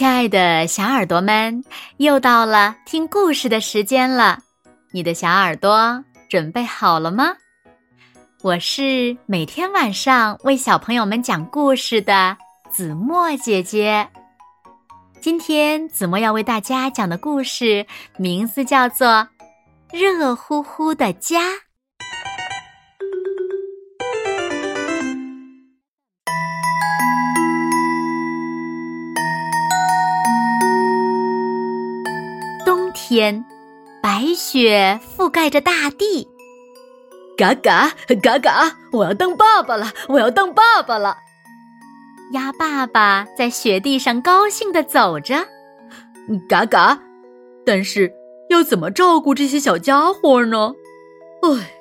[0.00, 1.62] 亲爱的小耳朵们，
[1.98, 4.38] 又到了听故事的时间了。
[4.92, 7.36] 你的小耳朵准备好了吗？
[8.40, 12.34] 我是每天晚上为小朋友们讲故事的
[12.70, 14.08] 子墨姐姐。
[15.20, 17.86] 今天子墨要为大家讲的故事
[18.16, 19.06] 名字叫做
[19.92, 21.40] 《热乎乎的家》。
[33.10, 33.44] 天，
[34.00, 36.28] 白雪覆盖着大地。
[37.36, 37.90] 嘎嘎
[38.22, 38.76] 嘎嘎！
[38.92, 39.92] 我要当爸爸了！
[40.08, 41.16] 我要当爸爸了！
[42.30, 45.44] 鸭爸爸在雪地上高兴的走着。
[46.48, 47.00] 嘎嘎！
[47.66, 48.12] 但是
[48.48, 50.72] 要怎么照顾这些小家伙呢？
[51.42, 51.72] 唉，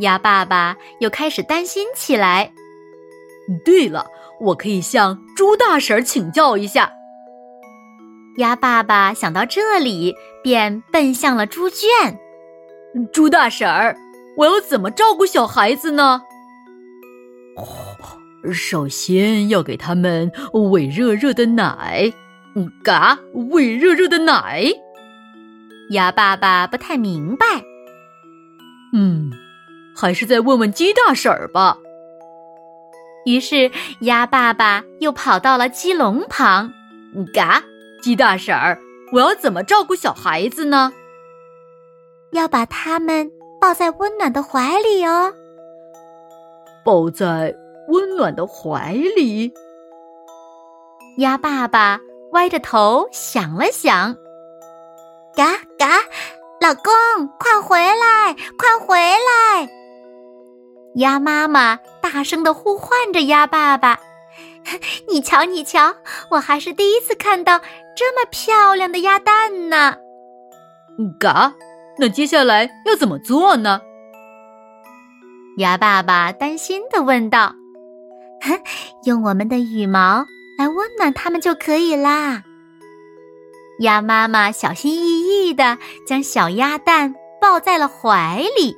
[0.00, 2.50] 鸭爸爸又开始担心起来。
[3.62, 4.06] 对了，
[4.40, 6.90] 我可以向猪大婶请教一下。
[8.38, 12.18] 鸭爸爸想到这里，便奔向了猪圈。
[13.12, 13.96] 猪大婶儿，
[14.36, 16.22] 我要怎么照顾小孩子呢？
[18.52, 22.12] 首先要给他们喂热热的奶。
[22.84, 23.18] 嘎，
[23.52, 24.64] 喂热热的奶。
[25.90, 27.46] 鸭爸爸不太明白。
[28.92, 29.30] 嗯，
[29.94, 31.76] 还是再问问鸡大婶儿吧。
[33.24, 33.70] 于是
[34.00, 36.72] 鸭爸爸又跑到了鸡笼旁。
[37.34, 37.62] 嘎。
[38.06, 38.78] 鸡大婶儿，
[39.10, 40.92] 我要怎么照顾小孩子呢？
[42.30, 43.28] 要把他们
[43.60, 45.34] 抱在温暖的怀里哦。
[46.84, 47.52] 抱在
[47.88, 49.52] 温暖的怀里。
[51.18, 51.98] 鸭爸爸
[52.30, 54.14] 歪着头想了想，
[55.34, 55.98] 嘎嘎，
[56.60, 56.92] 老公，
[57.40, 59.68] 快回来，快回来！
[60.94, 63.98] 鸭妈妈大声的呼唤着鸭爸爸。
[65.10, 65.92] 你瞧，你瞧，
[66.30, 67.60] 我还是第一次看到
[67.96, 69.96] 这么漂亮的鸭蛋呢。
[71.18, 71.52] 嘎，
[71.98, 73.80] 那接下来要怎么做呢？
[75.58, 77.54] 鸭爸爸担心的问道
[79.04, 80.24] ：“用我们的羽毛
[80.58, 82.42] 来温暖它们就可以啦。”
[83.80, 88.76] 鸭妈妈小心翼翼的将小鸭蛋抱在了怀里。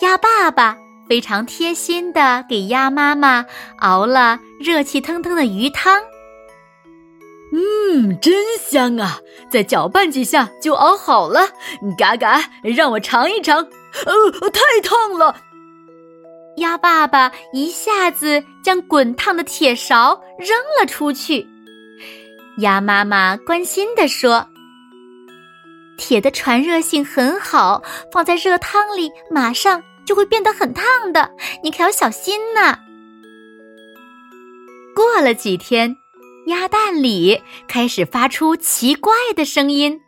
[0.00, 0.78] 鸭爸爸。
[1.10, 3.44] 非常贴心的给鸭妈妈
[3.80, 6.00] 熬了热气腾腾的鱼汤。
[7.52, 9.20] 嗯，真香啊！
[9.50, 11.48] 再搅拌几下就熬好了。
[11.98, 13.58] 嘎嘎，让我尝一尝。
[13.58, 15.36] 呃，太烫了！
[16.56, 21.46] 鸭爸爸一下子将滚烫的铁勺扔了出去。
[22.58, 24.46] 鸭妈妈关心的说
[25.96, 27.82] ：“铁的传热性很好，
[28.12, 31.30] 放在热汤里马上。”就会变得很烫的，
[31.62, 32.76] 你可要小心呐。
[34.92, 35.96] 过了几天，
[36.46, 40.00] 鸭蛋里开始发出奇怪的声音，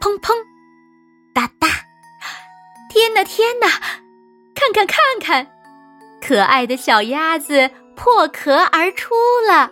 [0.00, 0.32] 砰砰，
[1.34, 1.68] 哒哒。
[2.88, 3.68] 天哪，天哪！
[4.54, 5.46] 看看，看看，
[6.20, 9.14] 可爱的小鸭子破壳而出
[9.48, 9.70] 了。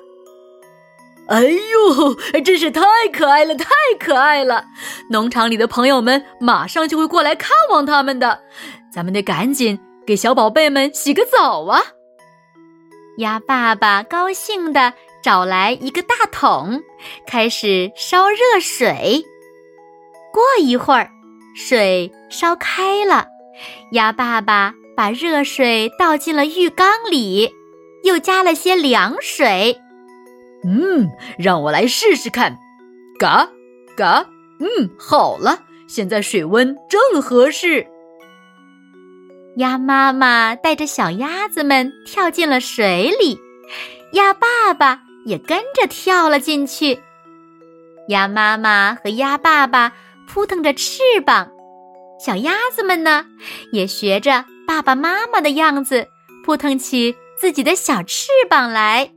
[1.29, 3.67] 哎呦，真是太可爱了，太
[4.01, 4.65] 可爱了！
[5.11, 8.41] 农场里的朋友们马上就会过来看望他们的。
[8.91, 11.83] 咱们得赶紧给小宝贝们洗个澡啊！
[13.19, 16.83] 鸭爸爸高兴地找来一个大桶，
[17.27, 19.25] 开始烧热水。
[20.33, 21.11] 过一会儿，
[21.57, 23.27] 水烧开了，
[23.93, 27.51] 鸭爸爸把热水倒进了浴缸里，
[28.05, 29.77] 又加了些凉水。
[30.65, 31.09] 嗯，
[31.39, 32.57] 让我来试试看。
[33.19, 33.49] 嘎
[33.97, 34.25] 嘎，
[34.61, 35.59] 嗯，好了，
[35.89, 37.87] 现在水温正合适。
[39.57, 43.41] 鸭妈妈带着小鸭子们跳进了水里，
[44.13, 46.99] 鸭爸爸也跟着跳了进去。
[48.09, 49.93] 鸭妈妈和鸭爸爸
[50.27, 51.51] 扑腾着翅膀，
[52.19, 53.27] 小鸭子们呢，
[53.71, 56.09] 也学着爸爸妈妈的样子
[56.45, 59.11] 扑腾起自己的小翅膀来。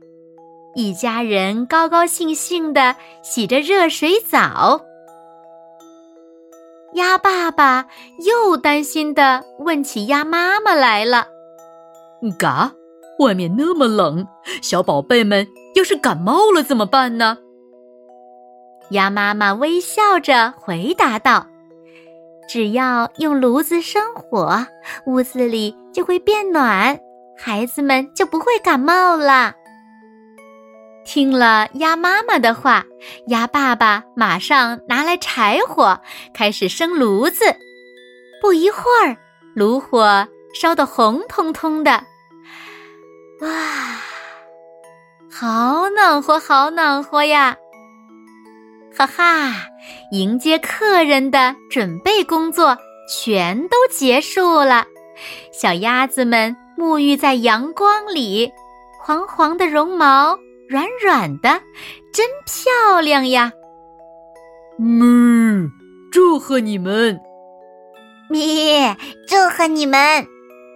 [0.74, 4.80] 一家人高高兴兴地洗着热水澡。
[6.94, 7.86] 鸭爸爸
[8.26, 11.26] 又担心的问起鸭妈妈来了
[12.38, 12.70] ：“嘎，
[13.18, 14.26] 外面那么冷，
[14.60, 17.38] 小宝贝们要是感冒了怎么办呢？”
[18.90, 21.46] 鸭妈妈微笑着回答道
[22.48, 24.66] ：“只要用炉子生火，
[25.06, 26.98] 屋子里就会变暖，
[27.38, 29.54] 孩子们就不会感冒了。”
[31.04, 32.84] 听了鸭妈妈的话，
[33.26, 35.98] 鸭爸爸马上拿来柴火，
[36.32, 37.44] 开始生炉子。
[38.40, 39.16] 不一会儿，
[39.54, 41.90] 炉火烧得红彤彤的，
[43.40, 43.48] 哇，
[45.34, 47.56] 好暖和，好暖和呀！
[48.94, 49.50] 哈哈，
[50.10, 52.76] 迎接客人的准备工作
[53.08, 54.84] 全都结束了。
[55.50, 58.52] 小鸭子们沐浴在阳光里，
[59.00, 60.38] 黄黄的绒毛，
[60.68, 61.48] 软软的，
[62.12, 63.50] 真漂亮呀！
[64.78, 65.70] 哞，
[66.12, 67.18] 祝贺你们！
[68.28, 68.94] 咪，
[69.26, 70.26] 祝贺你们！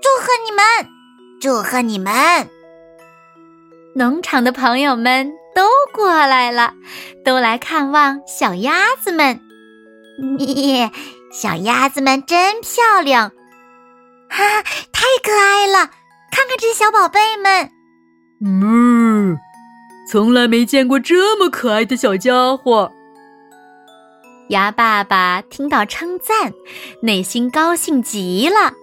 [0.01, 0.65] 祝贺你们！
[1.43, 2.49] 祝贺你们！
[3.97, 6.75] 农场的朋友们都过来了，
[7.25, 9.41] 都来看望小鸭子们。
[10.39, 10.91] 咪，
[11.33, 13.31] 小鸭子们真漂亮，
[14.29, 14.63] 哈，
[14.93, 15.91] 太可爱了！
[16.31, 17.71] 看看这些小宝贝们。
[18.45, 19.39] 嗯，
[20.11, 22.93] 从来没见过这么可爱的小家伙。
[24.51, 26.53] 鸭爸爸听到称赞，
[27.01, 28.75] 内心高兴极了。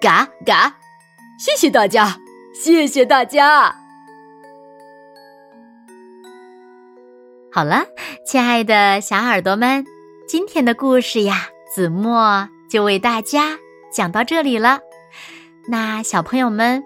[0.00, 0.76] 嘎嘎，
[1.38, 2.18] 谢谢大家，
[2.54, 3.79] 谢谢大家。
[7.52, 7.84] 好了，
[8.24, 9.84] 亲爱的小耳朵们，
[10.28, 13.58] 今天的故事呀，子墨就为大家
[13.92, 14.78] 讲到这里了。
[15.66, 16.84] 那小朋友们，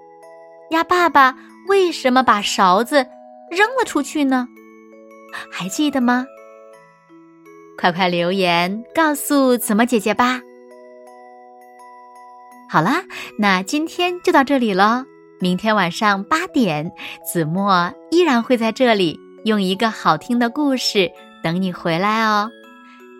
[0.70, 1.36] 鸭爸爸
[1.68, 2.96] 为什么把勺子
[3.50, 4.48] 扔了出去呢？
[5.52, 6.24] 还记得吗？
[7.76, 10.40] 快快留言告诉子墨姐姐吧。
[12.70, 13.04] 好啦，
[13.38, 15.04] 那今天就到这里喽。
[15.40, 16.90] 明天晚上八点，
[17.30, 19.20] 子墨依然会在这里。
[19.44, 21.10] 用一个好听的故事
[21.42, 22.50] 等你回来哦，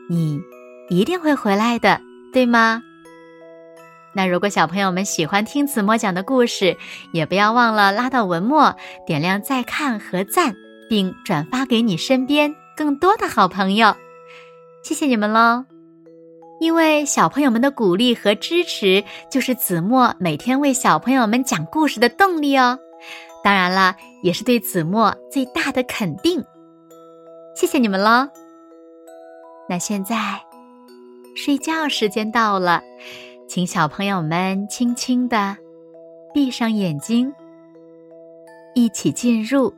[0.08, 0.40] 你
[0.88, 2.00] 一定会回来的，
[2.32, 2.82] 对吗？
[4.14, 6.76] 那如果小朋友们喜欢听子墨讲的故事，
[7.12, 8.74] 也不要忘了拉到文末
[9.06, 10.54] 点亮再看和赞，
[10.88, 13.94] 并转发给你身边更多的好朋友。
[14.82, 15.64] 谢谢你们喽！
[16.60, 22.78] 因为小朋友们的鼓励和支持，就是子墨每天为小朋友们讲故事的动力哦。
[23.44, 26.42] 当然了，也是对子墨最大的肯定。
[27.54, 28.26] 谢谢你们喽！
[29.68, 30.16] 那现在
[31.36, 32.82] 睡觉时间到了，
[33.46, 35.54] 请小朋友们轻轻的
[36.32, 37.30] 闭上眼睛，
[38.74, 39.72] 一起进入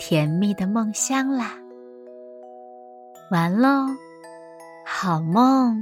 [0.00, 1.56] 甜蜜的梦乡啦！
[3.30, 3.86] 完喽，
[4.84, 5.80] 好梦。